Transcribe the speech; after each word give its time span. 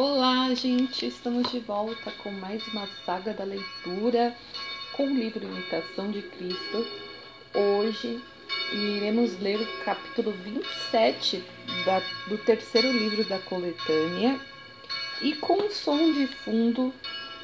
Olá, 0.00 0.54
gente! 0.54 1.06
Estamos 1.06 1.50
de 1.50 1.58
volta 1.58 2.12
com 2.22 2.30
mais 2.30 2.64
uma 2.68 2.86
saga 3.04 3.32
da 3.32 3.42
leitura 3.42 4.32
com 4.92 5.08
o 5.08 5.12
livro 5.12 5.44
Imitação 5.44 6.08
de 6.12 6.22
Cristo. 6.22 6.86
Hoje 7.52 8.22
iremos 8.70 9.36
ler 9.40 9.60
o 9.60 9.84
capítulo 9.84 10.30
27 10.30 11.42
da, 11.84 12.00
do 12.28 12.38
terceiro 12.38 12.92
livro 12.92 13.24
da 13.24 13.40
coletânea 13.40 14.38
e 15.20 15.34
com 15.34 15.66
o 15.66 15.70
som 15.72 16.12
de 16.12 16.28
fundo 16.28 16.94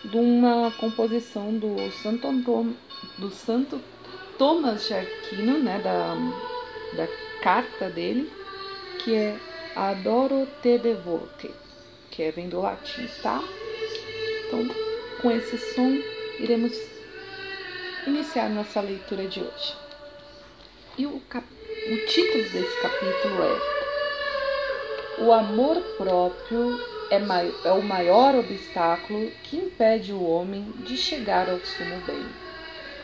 de 0.04 0.16
uma 0.16 0.70
composição 0.78 1.58
do 1.58 1.90
Santo, 1.90 2.28
Antônio, 2.28 2.76
do 3.18 3.30
Santo 3.30 3.80
Thomas 4.38 4.86
de 4.86 4.94
Aquino, 4.94 5.58
né, 5.58 5.80
da, 5.80 6.14
da 6.96 7.08
carta 7.42 7.90
dele, 7.90 8.32
que 9.02 9.12
é 9.12 9.36
Adoro 9.74 10.46
te 10.62 10.78
devote 10.78 11.63
que 12.14 12.22
é, 12.22 12.30
vem 12.30 12.48
do 12.48 12.60
latim, 12.60 13.08
tá? 13.22 13.42
Então, 14.46 14.68
com 15.20 15.30
esse 15.32 15.58
som, 15.74 15.98
iremos 16.38 16.72
iniciar 18.06 18.48
nossa 18.48 18.80
leitura 18.80 19.26
de 19.26 19.40
hoje. 19.40 19.74
E 20.96 21.06
o, 21.06 21.20
cap... 21.28 21.44
o 21.44 22.06
título 22.06 22.44
desse 22.44 22.80
capítulo 22.80 23.42
é 23.42 25.22
O 25.22 25.32
amor 25.32 25.80
próprio 25.98 26.80
é, 27.10 27.18
mai... 27.18 27.52
é 27.64 27.72
o 27.72 27.82
maior 27.82 28.36
obstáculo 28.36 29.30
que 29.42 29.56
impede 29.56 30.12
o 30.12 30.22
homem 30.22 30.62
de 30.86 30.96
chegar 30.96 31.50
ao 31.50 31.58
sumo 31.58 32.00
bem. 32.06 32.24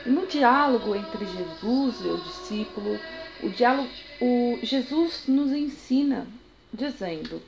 E 0.07 0.09
no 0.09 0.25
diálogo 0.27 0.95
entre 0.95 1.27
Jesus 1.27 1.97
e 2.01 2.09
o 2.09 2.19
discípulo, 2.19 2.99
o 3.43 3.49
diálogo, 3.49 3.89
o 4.21 4.59
Jesus 4.63 5.25
nos 5.27 5.51
ensina 5.51 6.29
dizendo: 6.73 7.43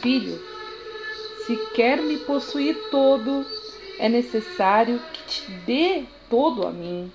Filho, 0.00 0.57
se 1.48 1.56
quer 1.72 2.02
me 2.02 2.18
possuir 2.18 2.76
todo, 2.90 3.46
é 3.98 4.06
necessário 4.06 5.00
que 5.14 5.22
te 5.22 5.50
dê 5.64 6.04
todo 6.28 6.66
a 6.66 6.70
mim 6.70 7.10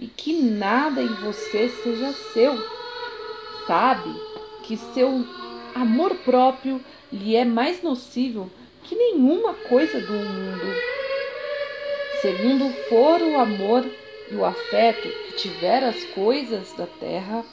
e 0.00 0.08
que 0.08 0.32
nada 0.42 1.00
em 1.00 1.14
você 1.14 1.68
seja 1.68 2.12
seu. 2.34 2.58
Sabe 3.68 4.12
que 4.64 4.76
seu 4.76 5.24
amor 5.76 6.12
próprio 6.24 6.84
lhe 7.12 7.36
é 7.36 7.44
mais 7.44 7.80
nocivo 7.80 8.50
que 8.82 8.96
nenhuma 8.96 9.54
coisa 9.54 10.00
do 10.00 10.12
mundo. 10.12 10.74
Segundo 12.20 12.72
for 12.88 13.22
o 13.22 13.38
amor 13.38 13.86
e 14.28 14.34
o 14.34 14.44
afeto 14.44 15.08
que 15.08 15.36
tiver 15.36 15.84
as 15.84 16.02
coisas 16.06 16.72
da 16.72 16.86
terra, 16.86 17.44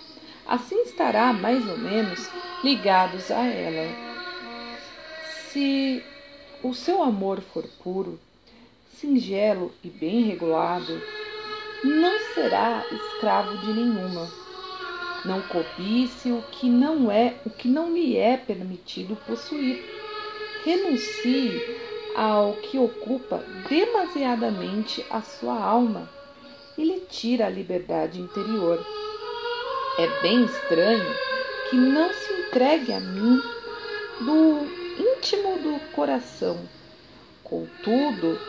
assim 0.47 0.81
estará 0.81 1.31
mais 1.31 1.69
ou 1.69 1.77
menos 1.77 2.27
ligados 2.63 3.29
a 3.29 3.45
ela. 3.45 3.95
Se 5.51 6.03
o 6.69 6.73
seu 6.73 7.03
amor 7.03 7.41
for 7.41 7.63
puro, 7.83 8.19
singelo 8.95 9.71
e 9.83 9.89
bem 9.89 10.23
regulado, 10.23 10.99
não 11.83 12.17
será 12.33 12.83
escravo 12.91 13.55
de 13.59 13.71
nenhuma. 13.71 14.27
Não 15.23 15.41
cobice 15.43 16.31
o 16.31 16.41
que 16.51 16.67
não 16.67 17.11
é, 17.11 17.35
o 17.45 17.49
que 17.51 17.67
não 17.67 17.93
lhe 17.93 18.17
é 18.17 18.37
permitido 18.37 19.15
possuir. 19.27 19.83
Renuncie 20.63 21.61
ao 22.15 22.53
que 22.53 22.79
ocupa 22.79 23.43
demasiadamente 23.69 25.05
a 25.11 25.21
sua 25.21 25.59
alma 25.59 26.09
e 26.77 26.83
lhe 26.83 26.99
tira 27.01 27.45
a 27.45 27.49
liberdade 27.49 28.19
interior. 28.19 28.83
É 29.99 30.21
bem 30.21 30.45
estranho 30.45 31.15
que 31.69 31.75
não 31.75 32.11
se 32.11 32.33
entregue 32.33 32.93
a 32.93 32.99
mim 32.99 33.39
do 34.21 34.84
íntimo 34.97 35.57
do 35.59 35.79
coração. 35.91 36.59
Contudo, 37.43 38.39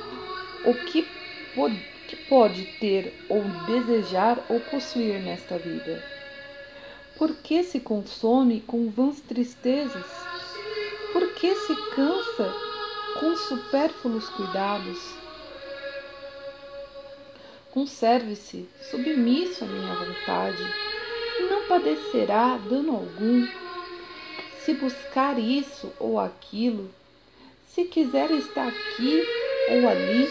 o 0.65 0.75
que 0.75 1.07
pode, 1.55 1.77
que 2.09 2.17
pode 2.17 2.65
ter 2.81 3.15
ou 3.29 3.43
desejar 3.67 4.39
ou 4.49 4.61
possuir 4.61 5.21
nesta 5.21 5.59
vida? 5.59 6.03
Por 7.17 7.35
que 7.37 7.63
se 7.63 7.81
consome 7.81 8.61
com 8.61 8.91
vãs 8.91 9.21
tristezas? 9.21 10.07
Por 11.13 11.33
que 11.35 11.55
se 11.55 11.75
cansa 11.95 12.55
com 13.21 13.37
supérfluos 13.37 14.29
cuidados? 14.31 14.99
Conserve-se 17.71 18.69
submisso 18.91 19.65
à 19.65 19.67
minha 19.67 19.95
vontade, 19.95 20.63
e 21.39 21.43
não 21.43 21.69
padecerá 21.69 22.57
dano 22.57 22.97
algum 22.97 23.47
se 24.67 24.75
buscar 24.75 25.39
isso 25.39 25.93
ou 25.97 26.19
aquilo, 26.19 26.91
se 27.69 27.85
quiser 27.85 28.33
estar 28.33 28.67
aqui 28.67 29.25
ou 29.71 29.89
ali, 29.89 30.29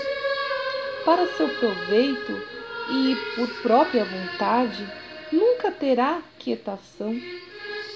para 1.05 1.25
seu 1.37 1.47
proveito 1.47 2.43
e 2.91 3.15
por 3.33 3.47
própria 3.61 4.03
vontade, 4.03 4.85
nunca 5.31 5.71
terá 5.71 6.21
quietação, 6.37 7.13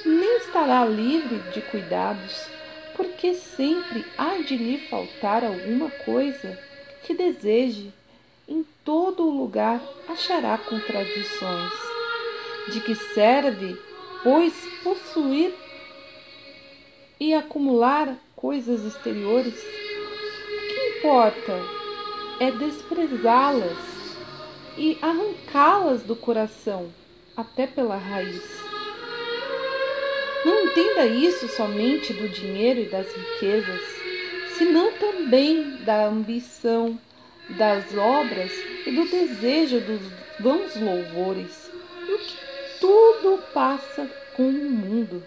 nem 0.05 0.37
estará 0.37 0.85
livre 0.85 1.39
de 1.51 1.61
cuidados, 1.63 2.47
porque 2.95 3.33
sempre 3.33 4.05
há 4.17 4.37
de 4.37 4.55
lhe 4.55 4.77
faltar 4.87 5.43
alguma 5.43 5.91
coisa 6.05 6.57
que 7.03 7.13
deseje. 7.13 7.91
Em 8.47 8.65
todo 8.85 9.29
lugar 9.29 9.81
achará 10.07 10.57
contradições. 10.57 11.73
De 12.71 12.79
que 12.81 12.95
serve, 12.95 13.77
pois, 14.23 14.53
possuir 14.83 15.53
e 17.19 17.33
acumular 17.33 18.15
coisas 18.35 18.85
exteriores, 18.85 19.53
o 19.53 20.67
que 20.67 20.97
importa 20.97 21.59
é 22.39 22.51
desprezá-las 22.51 23.77
e 24.77 24.97
arrancá-las 25.01 26.03
do 26.03 26.15
coração, 26.15 26.89
até 27.35 27.67
pela 27.67 27.97
raiz. 27.97 28.59
Não 30.45 30.65
entenda 30.65 31.05
isso 31.05 31.49
somente 31.49 32.13
do 32.13 32.29
dinheiro 32.29 32.79
e 32.79 32.85
das 32.85 33.07
riquezas, 33.13 33.81
senão 34.57 34.93
também 34.93 35.83
da 35.83 36.05
ambição, 36.07 36.97
das 37.57 37.93
obras 37.97 38.51
e 38.85 38.91
do 38.91 39.05
desejo 39.09 39.81
dos 39.81 40.01
vãos 40.39 40.75
louvores, 40.79 41.69
e 42.07 42.13
o 42.13 42.19
que 42.19 42.37
tudo 42.79 43.43
passa 43.53 44.09
com 44.37 44.47
o 44.47 44.69
mundo. 44.71 45.21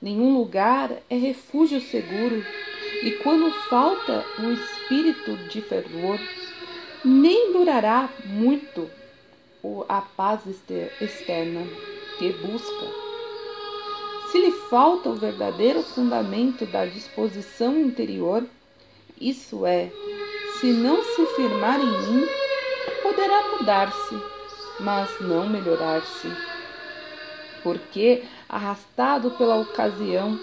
Nenhum 0.00 0.38
lugar 0.38 0.92
é 1.10 1.16
refúgio 1.16 1.80
seguro, 1.80 2.44
e 3.02 3.10
quando 3.22 3.50
falta 3.68 4.24
o 4.38 4.52
espírito 4.52 5.36
de 5.48 5.60
fervor, 5.60 6.20
nem 7.04 7.52
durará 7.52 8.08
muito 8.24 8.88
a 9.88 10.00
paz 10.00 10.42
externa 11.00 11.66
que 12.18 12.32
busca. 12.32 12.86
Se 14.30 14.38
lhe 14.38 14.52
falta 14.70 15.08
o 15.08 15.14
verdadeiro 15.14 15.82
fundamento 15.82 16.64
da 16.66 16.86
disposição 16.86 17.80
interior, 17.80 18.44
isso 19.20 19.66
é, 19.66 19.90
se 20.60 20.66
não 20.66 21.02
se 21.02 21.26
firmar 21.34 21.80
em 21.80 22.02
mim, 22.02 22.26
poderá 23.02 23.56
mudar-se, 23.56 24.14
mas 24.78 25.10
não 25.20 25.48
melhorar-se 25.48 26.57
porque, 27.62 28.24
arrastado 28.48 29.30
pela 29.32 29.56
ocasião 29.56 30.38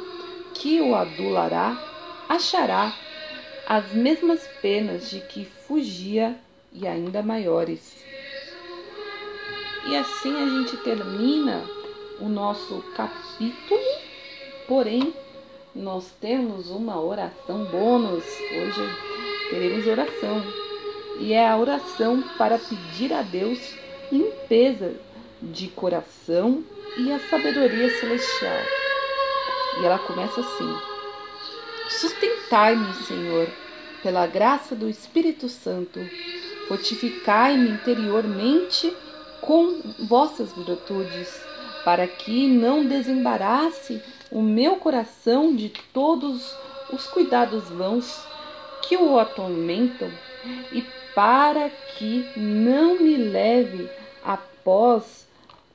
que 0.53 0.81
o 0.81 0.95
adulará, 0.95 1.77
achará 2.29 2.93
as 3.67 3.91
mesmas 3.93 4.47
penas 4.61 5.09
de 5.09 5.19
que 5.21 5.45
fugia 5.45 6.35
e 6.71 6.87
ainda 6.87 7.21
maiores. 7.21 8.03
E 9.87 9.95
assim 9.95 10.33
a 10.35 10.49
gente 10.49 10.77
termina 10.77 11.63
o 12.19 12.27
nosso 12.27 12.83
capítulo, 12.95 13.81
porém 14.67 15.13
nós 15.75 16.11
temos 16.21 16.69
uma 16.69 16.99
oração 16.99 17.65
bônus. 17.65 18.23
Hoje 18.23 18.81
teremos 19.49 19.85
oração. 19.85 20.41
E 21.19 21.33
é 21.33 21.47
a 21.47 21.57
oração 21.57 22.23
para 22.37 22.57
pedir 22.57 23.13
a 23.13 23.21
Deus 23.21 23.75
limpeza 24.11 24.95
de 25.45 25.67
coração 25.69 26.63
e 26.97 27.11
a 27.11 27.19
sabedoria 27.19 27.89
celestial. 27.99 28.61
E 29.79 29.85
ela 29.85 29.99
começa 29.99 30.41
assim: 30.41 30.77
Sustentai-me, 31.89 32.93
Senhor, 33.05 33.47
pela 34.01 34.25
graça 34.25 34.75
do 34.75 34.89
Espírito 34.89 35.49
Santo, 35.49 35.99
fortificai-me 36.67 37.69
interiormente 37.69 38.95
com 39.41 39.81
vossas 40.07 40.53
virtudes, 40.53 41.43
para 41.83 42.07
que 42.07 42.47
não 42.47 42.85
desembarace 42.85 44.01
o 44.31 44.41
meu 44.41 44.77
coração 44.77 45.55
de 45.55 45.69
todos 45.93 46.55
os 46.91 47.05
cuidados 47.07 47.69
vãos 47.69 48.25
que 48.81 48.97
o 48.97 49.19
atormentam 49.19 50.09
e 50.71 50.83
para 51.13 51.69
que 51.69 52.27
não 52.35 52.99
me 52.99 53.15
leve 53.15 53.89
após 54.23 55.24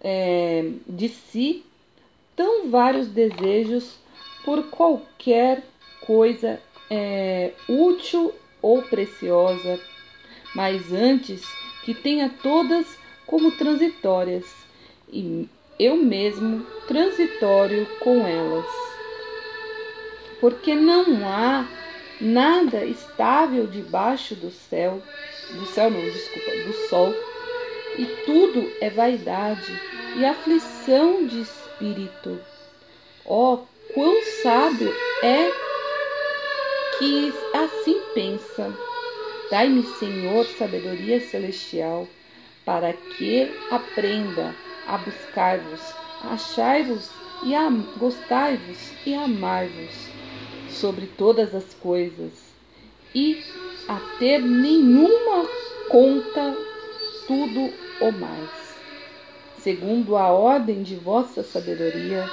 é, 0.00 0.70
de 0.86 1.08
si 1.08 1.64
tão 2.34 2.70
vários 2.70 3.08
desejos 3.08 3.96
por 4.44 4.64
qualquer 4.70 5.62
coisa 6.00 6.60
é, 6.90 7.52
útil 7.68 8.34
ou 8.62 8.82
preciosa, 8.82 9.80
mas 10.54 10.92
antes 10.92 11.42
que 11.84 11.94
tenha 11.94 12.30
todas 12.42 12.86
como 13.26 13.52
transitórias, 13.52 14.44
e 15.12 15.48
eu 15.78 15.96
mesmo 15.96 16.66
transitório 16.86 17.86
com 18.00 18.26
elas. 18.26 18.66
Porque 20.40 20.74
não 20.74 21.28
há 21.28 21.68
nada 22.20 22.84
estável 22.84 23.66
debaixo 23.66 24.34
do 24.34 24.50
céu, 24.50 25.02
do 25.52 25.66
céu 25.66 25.90
não, 25.90 26.00
desculpa, 26.00 26.50
do 26.66 26.72
sol, 26.88 27.14
e 28.00 28.06
tudo 28.24 28.72
é 28.80 28.88
vaidade 28.88 29.78
e 30.16 30.24
aflição 30.24 31.26
de 31.26 31.42
espírito. 31.42 32.40
Ó, 33.26 33.54
oh, 33.54 33.92
quão 33.92 34.22
sábio 34.42 34.90
é 35.22 35.50
que 36.98 37.30
assim 37.52 38.00
pensa. 38.14 38.74
Dai-me, 39.50 39.82
Senhor, 39.82 40.46
sabedoria 40.46 41.20
celestial, 41.20 42.08
para 42.64 42.94
que 42.94 43.52
aprenda 43.70 44.54
a 44.86 44.96
buscar-vos, 44.96 45.80
achai-vos 46.24 47.10
e 47.42 47.52
gostai-vos 47.98 48.92
e 49.04 49.14
amai-vos 49.14 50.08
sobre 50.70 51.06
todas 51.18 51.54
as 51.54 51.74
coisas, 51.74 52.32
e 53.14 53.42
a 53.88 54.00
ter 54.18 54.40
nenhuma 54.40 55.46
conta 55.90 56.56
tudo 57.26 57.89
o 58.00 58.10
mais. 58.12 58.50
Segundo 59.58 60.16
a 60.16 60.28
ordem 60.28 60.82
de 60.82 60.96
vossa 60.96 61.42
sabedoria, 61.42 62.24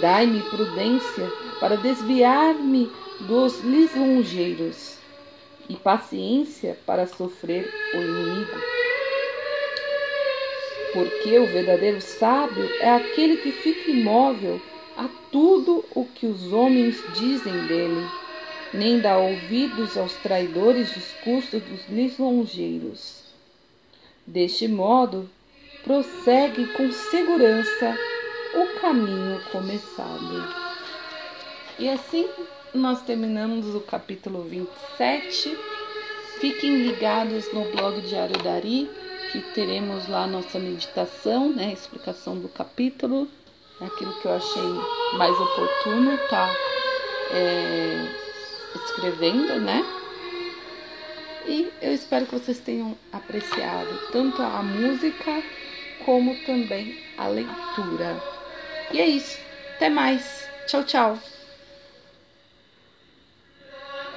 dai-me 0.00 0.42
prudência 0.42 1.30
para 1.60 1.76
desviar-me 1.76 2.90
dos 3.20 3.60
lisonjeiros 3.60 4.98
e 5.68 5.76
paciência 5.76 6.76
para 6.84 7.06
sofrer 7.06 7.72
o 7.94 7.96
inimigo. 7.96 8.60
Porque 10.92 11.38
o 11.38 11.46
verdadeiro 11.46 12.00
sábio 12.00 12.68
é 12.80 12.90
aquele 12.90 13.36
que 13.36 13.52
fica 13.52 13.90
imóvel 13.90 14.60
a 14.96 15.08
tudo 15.30 15.84
o 15.94 16.04
que 16.04 16.26
os 16.26 16.52
homens 16.52 17.02
dizem 17.14 17.66
dele, 17.66 18.06
nem 18.74 19.00
dá 19.00 19.16
ouvidos 19.16 19.96
aos 19.96 20.12
traidores 20.16 20.92
discursos 20.92 21.62
dos 21.62 21.88
lisonjeiros. 21.88 23.21
Deste 24.32 24.66
modo, 24.66 25.28
prossegue 25.84 26.66
com 26.68 26.90
segurança 26.90 27.98
o 28.54 28.80
caminho 28.80 29.38
começado. 29.52 30.48
E 31.78 31.86
assim 31.86 32.26
nós 32.72 33.02
terminamos 33.02 33.74
o 33.74 33.80
capítulo 33.80 34.42
27. 34.44 35.54
Fiquem 36.40 36.82
ligados 36.82 37.52
no 37.52 37.70
blog 37.72 38.00
Diário 38.00 38.42
Dari, 38.42 38.90
que 39.30 39.42
teremos 39.52 40.08
lá 40.08 40.26
nossa 40.26 40.58
meditação, 40.58 41.50
né, 41.50 41.70
explicação 41.70 42.38
do 42.38 42.48
capítulo, 42.48 43.28
aquilo 43.82 44.18
que 44.22 44.24
eu 44.24 44.32
achei 44.32 44.62
mais 45.18 45.38
oportuno, 45.38 46.16
tá 46.30 46.50
é, 47.32 48.06
escrevendo, 48.76 49.60
né? 49.60 50.01
E 51.46 51.72
eu 51.80 51.92
espero 51.92 52.26
que 52.26 52.34
vocês 52.34 52.58
tenham 52.58 52.96
apreciado 53.12 53.88
tanto 54.12 54.42
a 54.42 54.62
música 54.62 55.42
como 56.04 56.34
também 56.44 56.98
a 57.16 57.28
leitura. 57.28 58.22
E 58.92 59.00
é 59.00 59.06
isso. 59.06 59.38
Até 59.76 59.88
mais. 59.88 60.48
Tchau, 60.66 60.84
tchau. 60.84 61.31